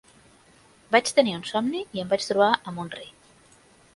[0.95, 3.07] Vaig tenir un somni, i em vaig trobar amb un rei.